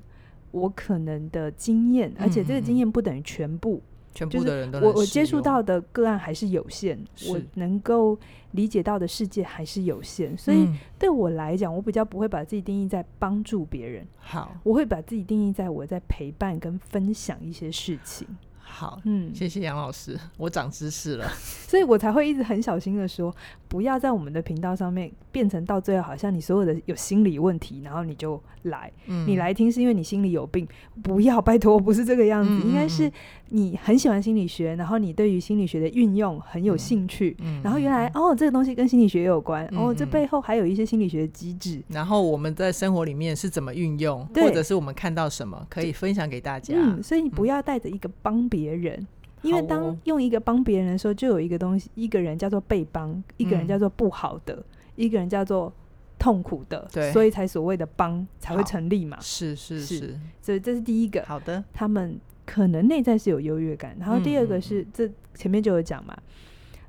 [0.51, 3.81] 我可能的经验，嗯、而且这个经验不等于全部。
[4.13, 6.97] 全部的人都我我接触到的个案还是有限，
[7.29, 8.17] 我能够
[8.51, 10.67] 理解到的世界还是有限，所以
[10.99, 18.27] 对我来讲，我比较不会把自己定义在帮助别人，好，我会把自己定义在我在陪伴跟分享一些事情。
[18.71, 21.27] 好，嗯，谢谢杨老师， 我长知识了，
[21.67, 23.35] 所以我才会一直很小心的说，
[23.67, 30.65] 不要在我们的频道上面变成到最后好像你所有的有心理问题，然后你就来，嗯、你来听是因为你心里有病，
[31.03, 33.11] 不要，拜托，不是这个样子，嗯、应该是
[33.49, 48.60] 你很喜欢心理学，然后你对于心理学的运用很有兴趣，然后原来哦，这个东西跟心理学有关，嗯、哦，这背后还有一些心理学机制，然后我们在生活里面是怎么运用，或者是我们看到什么可以分享给大家，嗯、所以你不要带着一个帮别。
[48.61, 49.07] 别人，
[49.41, 54.63] 因为当用一个帮别人的时候，就有一个东西，一个人叫做被帮，一个人叫做不好的，嗯、
[54.95, 55.73] 一个人叫做
[56.19, 59.17] 痛苦的，对，所以才所谓的帮才会成立嘛。
[59.19, 61.23] 是是是，所以这是第一个。
[61.23, 63.95] 好的，他们可能内在是有优越感。
[63.99, 66.15] 然后第二个是，嗯、这前面就有讲嘛，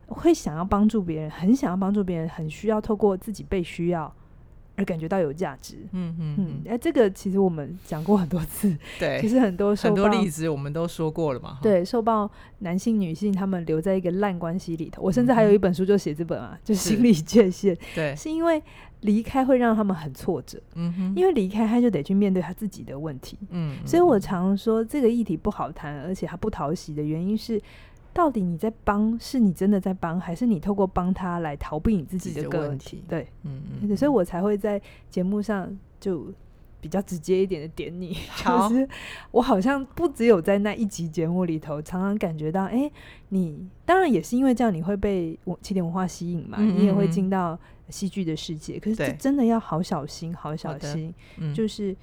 [0.08, 4.14] 会想要帮助别人，很想要帮助别人，很需要透过自己被需要。
[4.74, 12.30] 而感觉到有价值，嗯嗯嗯，哎、嗯，这个其实我们讲过很多次， 对，其实很多很多例子我们都说过了嘛，对，受暴
[12.60, 18.62] 男性、女性他们留在一个烂关系里头，我甚至还有一本书就写这本啊，嗯、就心理界限，对，是因为
[19.00, 27.60] 离开会让他们很挫折，嗯哼，因为离开他就得去面对他自己的问题，嗯，所以我常说这个议题不好谈，而且他不讨喜的原因是。
[28.14, 33.02] 到底你在帮，是你真的在帮，还是你透过帮他来逃避你自己的问题？
[33.08, 36.32] 对，嗯嗯，所以我才会在节目上就
[36.80, 38.88] 比较直接一点的点你， 就是
[39.30, 42.92] 我好像不只有在那一集节目里头，常常感觉到，哎、欸，
[43.30, 48.78] 你当然也是因为这样，你会被我起点文化吸引嘛，嗯嗯嗯，你也会进到戏剧的世界。
[48.78, 51.96] 可是这真的要好小心，好小心，嗯、就是。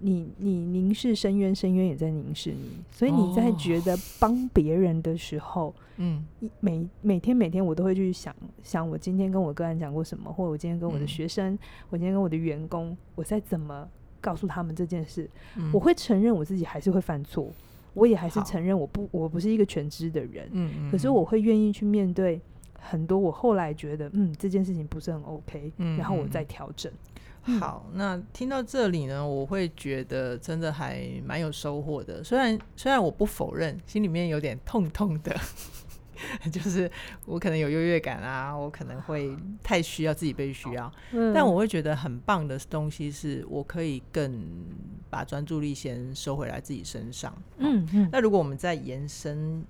[0.00, 11.58] 你你凝视深渊，深渊也在凝视你，所以你在觉得帮别人的时候，嗯、哦，每每天每天我都会去想想，我今天跟我个案讲过什么，或者我今天跟我的学生，嗯、
[11.90, 13.88] 我今天跟我的员工，我在怎么
[14.20, 17.50] 告诉他们这件事，嗯、我会承认我自己还是会犯错，
[17.94, 20.70] 我也还是承认我不我不是一个全知的人，嗯。
[20.78, 22.38] 嗯，可是我会愿意去面对
[22.78, 26.92] 很多我后来觉得嗯这件事情不是很 OK，嗯，然后我再调整。
[27.60, 32.22] 好，那听到这里呢，我会觉得真的还蛮有收获的。
[32.22, 35.34] 虽然虽然我不否认，心里面有点痛痛的，
[36.50, 36.90] 就是
[37.24, 44.44] 我可能有优越感啊，我可能会太需要自己被需要，嗯，但我会觉得很棒的东西是我可以更
[45.08, 47.32] 把专注力先收回来自己身上。
[47.58, 48.08] 嗯嗯。
[48.10, 49.64] 那如果我们再延伸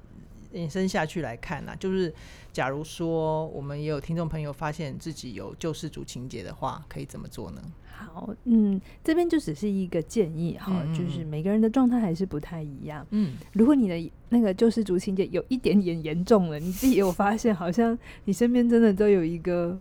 [0.53, 2.13] 延伸下去来看呢，啊，就是。
[2.53, 7.61] 假如说我们也有听众朋友发现自己有救世主情节的话，可以怎么做呢？
[7.93, 13.07] 好，嗯，这边就只是一个建议哈，就是每个人的状态还是不太一样。
[13.11, 19.79] 嗯，如果你的那个救世主情节有一点点严重了，你自己有发现，好像你身边真的都有一个。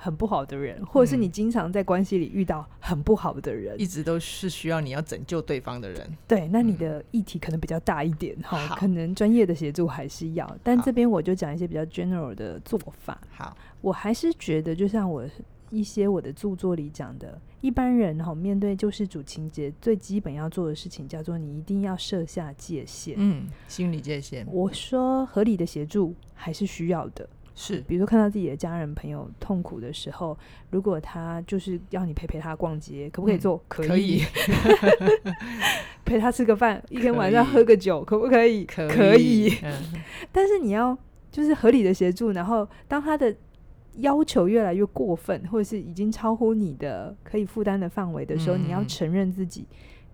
[0.00, 6.16] 很不好的人，或者是你经常在关系里遇到很不好的人，嗯，一直都是需要你要拯救对方的人。
[6.26, 10.56] 对，那你的议题可能比较大一点哈，可能专业的协助还是要。
[10.62, 13.20] 但这边我就讲一些比较 general 的做法。
[13.30, 15.28] 好，我还是觉得，就像我
[15.70, 23.16] 一些我的著作里讲的，一般人哈面对救世主情节，最基本要做的事情叫做你一定要设下界限。
[23.18, 24.46] 嗯，心理界限。
[24.50, 27.28] 我说合理的协助还是需要的。
[27.60, 30.38] 是，比如说看到自己的家人朋友痛苦的时候，
[30.70, 33.56] 如果他就是要你陪陪他逛街，可不可以做？
[33.56, 34.22] 嗯、可以。
[36.06, 38.64] 陪他吃个饭，一天晚上喝个酒，可不可以？
[38.64, 38.88] 可以。
[38.88, 39.72] 可以嗯、
[40.30, 40.96] 但是你要
[41.32, 43.34] 就是合理的协助，然后当他的
[43.96, 49.66] 要求越来越过分，或者是已经超乎你的可以负担的范围的时候，嗯、你要承认自己。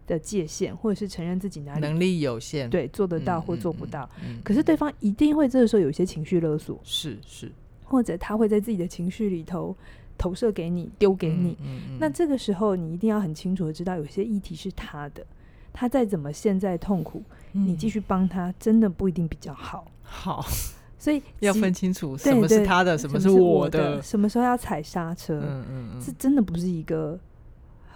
[0.06, 4.08] 的界限，或者是承认自己哪里能力有限，对，做得到或做不到。
[4.22, 7.50] 嗯嗯嗯、可是对方一定会这个时候有一些情绪勒索，是是，
[7.84, 9.76] 或者他会在自己的情绪里头
[10.18, 11.56] 投射给你，丢给你。
[11.98, 15.24] 那这个时候你一定要很清楚的知道，有些议题是他的，
[15.72, 19.90] 他再怎么现在痛苦，嗯、你继续帮他，真的不一定比较好。
[20.02, 20.44] 好，
[20.98, 25.40] 所以要分清楚什么是他的，什么是我的，什么时候要踩刹车。
[25.40, 27.18] 嗯嗯嗯，这真的不是一个。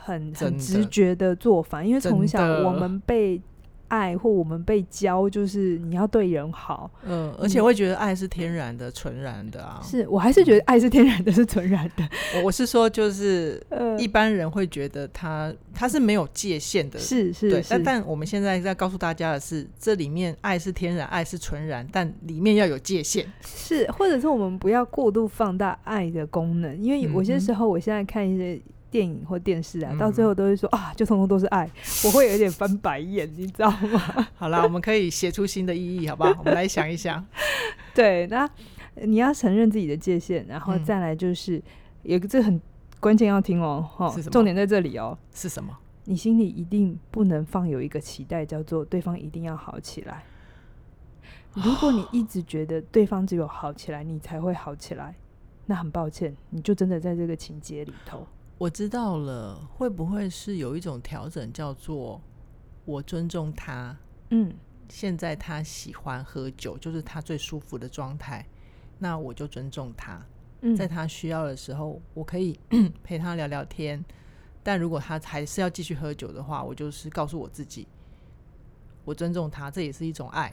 [0.09, 3.41] 很很直觉的做法，因为从小我们被
[3.89, 6.91] 爱或我们被教，就是你要对人好。
[7.07, 9.81] 嗯，而且会觉得爱是天然的、纯然的啊。
[9.83, 12.07] 是我还是觉得爱是天然的，是纯然的。
[12.45, 13.63] 我是说，就是
[13.99, 17.51] 一般人会觉得他他是没有界限的，是是。
[17.51, 23.27] 对，但但我们现在在告诉大家的是，这里面爱是天然，爱是纯然，但里面要有界限。
[23.43, 28.61] 是，或者是我们不要过度放大爱的功能，因为有些时候，我现在看一些。
[28.91, 31.71] 电影或电视啊，到最后都会说、嗯、啊，就通通都是爱，
[32.05, 34.29] 我会有一点翻白眼，你知道吗？
[34.37, 36.35] 好啦，我们可以写出新的意义，好不好？
[36.41, 37.25] 我们来想一想。
[37.95, 38.49] 对，那
[38.97, 41.63] 你要承认自己的界限，然后再来就是、嗯、
[42.05, 42.61] 有个这很
[43.01, 45.17] 关键要听哦，哈，重点在这里哦。
[45.35, 45.77] 是什么？
[46.05, 50.25] 你心里一定不能放有一个期待，叫做对方一定要好起来。
[51.53, 55.15] 如果你一直觉得对方只有好起来，你才会好起来，
[55.67, 58.27] 那很抱歉，你就真的在这个情节里头。
[58.59, 62.21] 我知道了，会不会是有一种调整，叫做
[62.85, 63.97] 我尊重他？
[64.31, 64.53] 嗯，
[64.89, 68.45] 现在他喜欢喝酒，就是他最舒服的状态，
[68.99, 70.21] 那我就尊重他。
[70.63, 72.59] 嗯，在他需要的时候，我可以
[73.05, 74.05] 陪他聊聊天。
[74.65, 77.87] 但如果他还是要继续喝酒的话，我就是告诉我自己，
[79.05, 80.53] 我尊重他，这也是一种爱。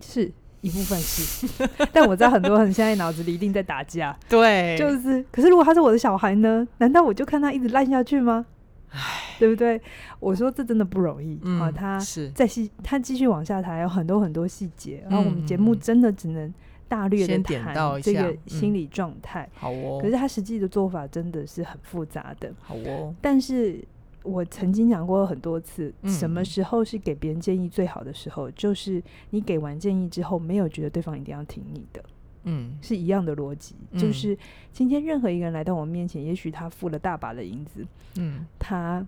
[0.00, 1.46] 是，一部分是，
[1.92, 4.16] 但我知道很多人现在脑子里一定在打架。
[4.28, 5.24] 对，就是。
[5.30, 6.66] 可是如果他是我的小孩呢？
[6.78, 8.44] 难道我就看他一直烂下去吗？
[8.90, 9.80] 唉，对不对？
[10.18, 11.70] 我说这真的不容易、嗯、啊！
[11.70, 12.00] 他
[12.34, 15.04] 在细，他继续往下谈，有很多很多细节。
[15.08, 16.52] 然后我们节目真的只能
[16.88, 19.48] 大略的谈这个心理状态。
[19.54, 19.98] 好哦。
[20.00, 22.52] 可是他实际的做法真的是很复杂的。
[22.60, 23.14] 好哦。
[23.20, 23.82] 但是。
[24.28, 28.48] 我曾经讲过很多次，什么时候是给别人建议最好的时候？
[28.48, 32.04] 嗯，就是你给完建议之后，没有觉得对方一定要听你的，
[32.44, 33.74] 嗯，是一样的逻辑。
[33.96, 34.36] 就是
[34.70, 37.86] 今天任何一个人来到我面前，也许他付了大把的银子，
[38.16, 39.04] 嗯，他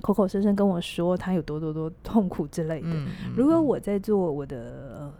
[0.00, 2.88] 口口声声跟我说他有多多多痛苦之类的。
[2.90, 4.56] 嗯，如果我在做我的
[4.98, 5.14] 呃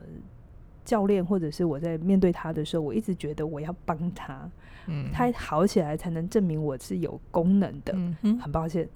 [0.88, 4.50] 教练，或者是我在面对他的时候，我一直觉得我要帮他。
[4.86, 7.92] 嗯，他好起来才能证明我是有功能的。
[8.22, 8.88] 嗯，很抱歉，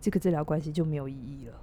[0.00, 1.54] 这个治疗关系就没有意义了，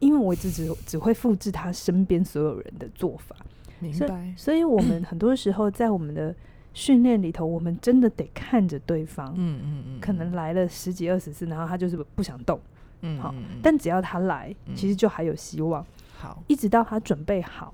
[0.00, 3.36] 因为我只只只会复制他身边所有人的做法。
[3.78, 4.08] 明白。
[4.08, 6.34] 所以，所以我们 很多时候在我们的
[6.74, 9.32] 训练里头，我们真的得看着对方。
[9.36, 10.00] 嗯嗯嗯。
[10.00, 12.60] 可能来了十几二十次，然后他就是不想动。
[13.02, 13.32] 嗯，好。
[13.62, 15.86] 但只要他来，其实就还有希望。
[16.16, 17.72] 好，一直到他准备好。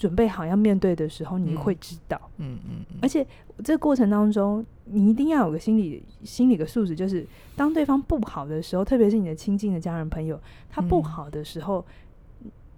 [0.00, 2.18] 准备好要面对的时候，你会知道。
[2.38, 2.98] 嗯嗯，嗯。
[3.02, 3.24] 而且
[3.62, 11.84] 这个过程当中，你一定要有个心理心理的素质，就是当对方不好的时候，特别是你的亲近的家人朋友，他不好的时候，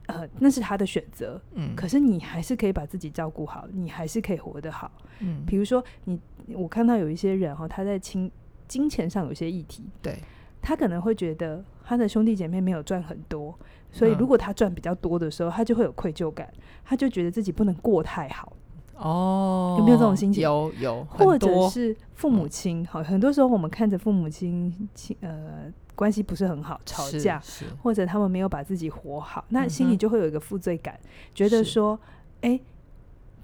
[0.09, 1.41] 嗯、呃，那是他的选择。
[1.55, 1.77] 嗯。
[1.77, 4.91] 可是你还是可以把自己照顾好，你还是可以活得好。
[5.21, 5.45] 嗯。
[5.47, 8.29] 比如说你，我看到有一些人哈，他在金
[8.67, 10.19] 金钱上有些议题，对，
[10.61, 13.57] 他可能会觉得他的兄弟姐妹没有赚很多。
[13.93, 16.51] 所以，如果他赚比较多的时候，他就会有愧疚感，
[16.85, 18.53] 他就觉得自己不能过太好。
[18.97, 20.43] 哦，有没有这种心情？
[20.43, 27.41] 有有，或者是父母亲，好，很多时候我们看着父母亲亲呃关系不是很好，吵架，
[27.83, 30.99] 或者他们没有把自己活好，那心里就会有一个负罪感，
[31.35, 31.99] 觉得说，
[32.41, 32.59] 哎。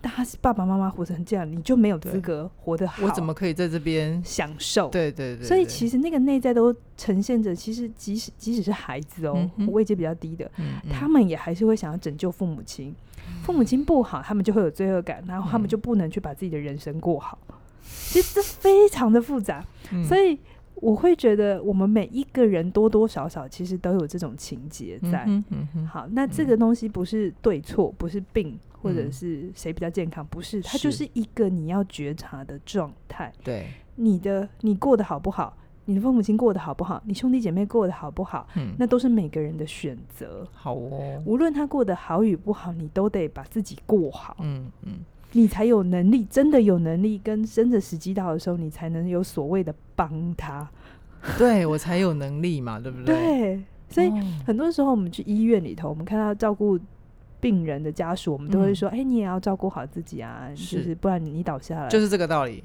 [0.02, 3.04] 他是爸爸妈妈活成这样，你就没有资格活得好。
[3.04, 4.88] 我怎么可以在这边享受？
[4.90, 5.46] 对对对，对。
[5.46, 10.50] 所以其实那个内在都呈现着，其实即使即使是孩子哦，位阶比较低的，
[10.92, 12.94] 他们也还是会想要拯救父母亲。
[13.42, 17.38] 父母亲不好，他们就会有罪恶感，然后他们就不能去把自己的人生过好。
[17.48, 20.38] 嗯、其实这非常的复杂，嗯、所以
[20.80, 25.24] 我会觉得我们每一个人多多少少其实都有这种情节在。
[25.26, 28.58] 嗯嗯、好，那这个东西不是对错，不是病。
[28.80, 30.24] 或者是谁比较健康？
[30.28, 33.32] 不是，它就是一个你要觉察的状态。
[33.42, 35.52] 对，你的你过得好不好？
[35.86, 37.02] 你的父母亲过得好不好？
[37.04, 38.46] 你兄弟姐妹过得好不好？
[38.54, 40.46] 嗯，那都是每个人的选择。
[40.52, 44.36] 好哦，无论他过得好与不好，你都得把自己过好。
[44.38, 45.00] 嗯嗯，
[45.32, 50.68] 你才有能力，真的有能力，跟真的时机到的时候，你才能有所谓的帮他。
[51.36, 53.14] 对我才有能力嘛，对不对？
[53.14, 54.10] 对，所以
[54.46, 56.78] 很多时候我们去医院里头，我们看到照顾。
[57.40, 62.64] 病人的家属，我们都会说：“哎、嗯欸，你也要照顾好自己啊，是就是不然你倒下来，就是这个道理。”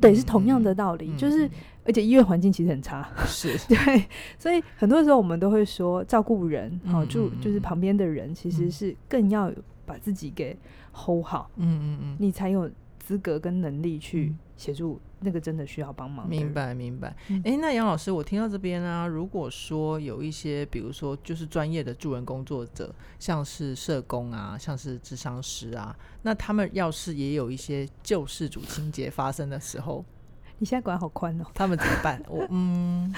[0.00, 1.50] 对，是同样的道理，嗯、就是
[1.84, 4.04] 而且医院环境其实很差，是 对，
[4.38, 9.50] 所以很多时候我们都会说，照顾人，好、嗯、就就是旁边的人，其实是更要
[9.86, 10.56] 把自己给
[10.92, 15.00] hold 好，嗯嗯嗯，你才有资格跟能力去协助。
[15.20, 16.28] 那个真的需要帮忙。
[16.28, 17.08] 明白，明白。
[17.08, 30.04] 哎、嗯，那杨老师，我听到这边啊，如果说有一些，比如说就是专业的助人工作者，像是社工啊，像是智商师啊，那他们要是也有一些救世主情节发生的时候，
[30.60, 32.22] 你现在管好宽哦，他们怎么办？
[32.28, 33.10] 我 嗯，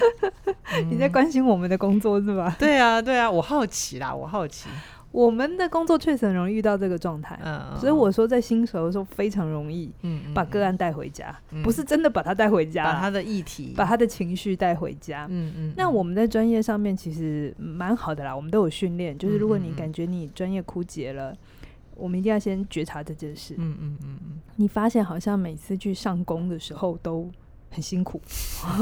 [0.75, 2.55] 嗯你在关心我们的工作是吧？
[2.57, 4.69] 对啊，对啊，我好奇啦，我好奇。
[5.11, 15.73] 我们的工作确实很容易遇到这个状态，嗯，所以我说在新手的时候非常容易，嗯，把个案带回家，嗯，不是真的把他带回家，把他的议题，把他的情绪带回家，嗯嗯。
[15.75, 21.35] 那我们在专业上面其实蛮好的啦，我们都有训练，就是如果你感觉你专业枯竭了，
[21.95, 24.41] 我们一定要先觉察这件事，嗯嗯嗯嗯。
[24.57, 27.29] 你发现好像每次去上工的时候都。
[27.69, 28.21] 很辛苦，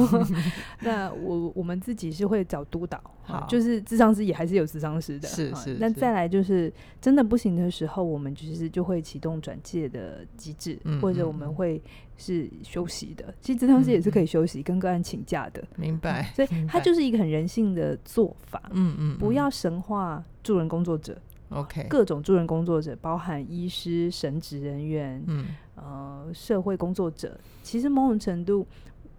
[0.81, 5.77] 那我我们自己是会找督导，好，就是智商师也还是有智商师的，是是。
[5.79, 6.71] 那再来就是
[7.01, 11.81] 真的不行的时候，我们其实就会启动转介的机制，嗯，或者我们会
[12.17, 13.33] 是休息的。
[13.41, 16.31] 其实智商师也是可以休息，嗯，跟个案请假的，明白？
[16.35, 21.17] 所以它就是一个很人性的做法，嗯嗯，不要神化助人工作者。
[21.49, 25.45] OK，各种助人工作者，包含医师、神职人员，嗯，
[25.75, 28.65] 呃，社会工作者，其实某种程度，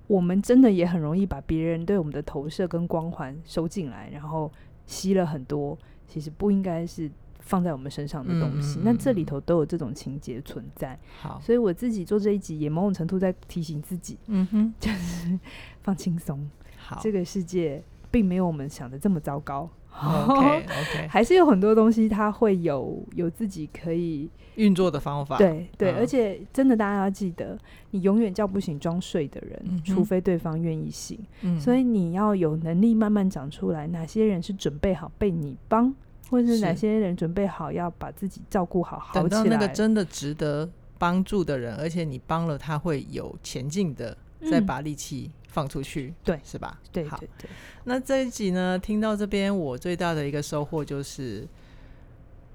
[0.06, 4.50] 我们真的也很容易把别人对我们的投射跟光环收进来，然后
[4.86, 5.76] 吸了很多，
[6.08, 8.80] 其实不应该是放在我们身上的东西。
[8.82, 10.98] 那、嗯、这里头都有这种情节存在。
[11.20, 15.38] 好，所以我自己做这一集，也某种程度在提醒自己，嗯哼，就是
[15.82, 16.48] 放轻松。
[16.76, 17.82] 好，这个世界。
[18.08, 19.68] 并没有我们想的这么糟糕。
[20.00, 25.38] OK OK，还是有很多东西它会有有自己可以运作的方法。
[25.38, 27.58] 对对，而且真的大家要记得，
[27.90, 31.18] 你永远叫不醒装睡的人，嗯、除非对方愿意醒。
[31.42, 35.94] 嗯、所以你要有能力慢慢长出来，哪些人是准备好被你帮，
[36.30, 39.28] 或者是哪些人准备好要把自己照顾好，好起来。
[39.28, 40.68] 等到那个真的值得
[40.98, 44.16] 帮助的人，而且你帮了他会有前进的，
[44.50, 46.80] 再把力气放出去，对，是吧？
[46.92, 47.50] 对，对，对。
[47.84, 51.46] 那这一集呢，听到这边，我最大的一个收获就是，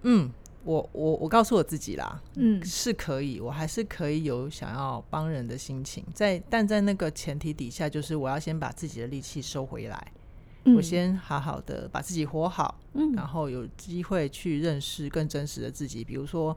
[0.04, 0.32] 嗯，
[0.64, 10.12] 我我我告诉我自己啦，嗯，是可以，我还是可以有想要帮人的心情，在但在那个前提底下，就是我要先把自己的力气收回来，
[10.66, 16.56] 嗯，我先好好的把自己活好，嗯，然后有机会去认识更真实的自己，比如说，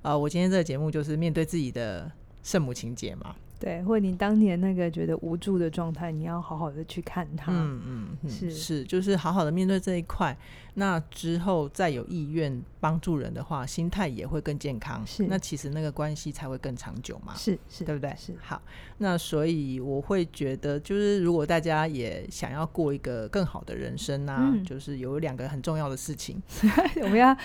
[0.00, 2.10] 呃，我今天这个节目就是面对自己的
[2.42, 3.36] 圣母情节嘛。
[3.62, 7.52] 对，或者你当年那个觉得无助的状态，你要好好的去看它。
[7.52, 10.36] 嗯嗯，嗯是是，就是好好的面对这一块。
[10.74, 15.06] 那之后再有意愿帮助人的话，心态也会更健康。
[15.06, 17.34] 是，那其实那个关系才会更长久嘛。
[17.36, 18.12] 是是，对不对？
[18.18, 18.34] 是。
[18.40, 18.60] 好，
[18.98, 26.42] 那所以我会觉得，就是如果大家也想要过一个更好的人生啊，嗯、就是有两个很重要的事情，
[27.02, 27.36] 我们要。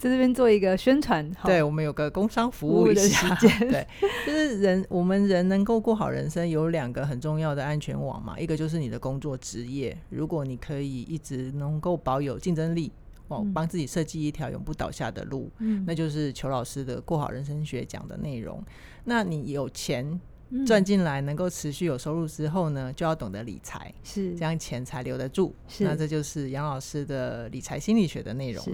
[0.00, 3.86] 在这边做一个宣传，对，我们有个工商服务一下， 对，
[4.26, 12.90] 就是人，我们人能够过好人生，有两个很重要的安全网嘛，一个就是你的工作职业，如果你可以一直能够保有竞争力，
[13.28, 18.64] 哦，帮自己设计一条永不倒下的路，嗯，那就是裘老师的过好人生学讲的内容。
[19.04, 20.18] 那你有钱
[20.66, 24.34] 赚进来，能够持续有收入之后呢，就要懂得理财，是。
[24.34, 25.54] 这样钱才留得住。
[25.68, 28.64] 是，那这就是杨老师的理财心理学的内容。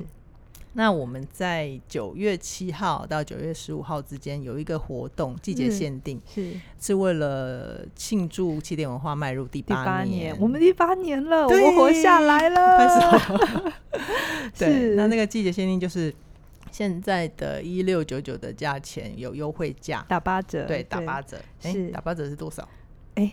[0.76, 13.18] 那我们在九月七号到九月十五号之间有一个活动，季节限定，是是为了庆祝起点文化迈入第八年，我们第八年了，我们活下来了。
[14.58, 16.14] 对，那那个季节限定就是
[16.70, 22.68] 现在的一六九九的价钱有优惠价，打八折，对，打八折，是，打八折是多少？
[23.14, 23.32] 哎，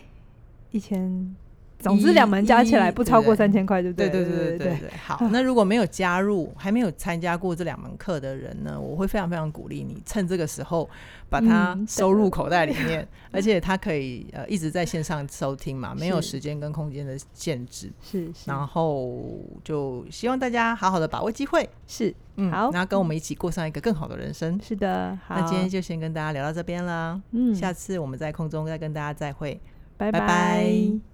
[0.70, 1.36] 一千。
[1.84, 4.08] 总之，两门加起来不超过三千块，对不对？
[4.08, 4.90] 对对对对对对。
[5.04, 8.80] 好， 那如果没有加入、还没有参加过这两门课的人呢？
[8.80, 10.88] 我会非常非常鼓励你，趁这个时候
[11.28, 17.92] 把它收入口袋里面，而且它可以呃一直在线上收听嘛，没有时间跟空间的限制。
[18.02, 18.30] 是。
[18.46, 19.22] 然后
[19.62, 21.68] 就希望大家好好的把握机会。
[21.86, 22.14] 是。
[22.36, 22.50] 嗯。
[22.50, 22.70] 好。
[22.70, 24.58] 然后跟我们一起过上一个更好的人生。
[24.62, 25.18] 是的。
[25.26, 25.38] 好。
[25.38, 27.20] 那今天就先跟大家聊到这边了。
[27.32, 27.54] 嗯。
[27.54, 29.60] 下次我们在空中再跟大家再会。
[29.96, 31.13] 拜拜。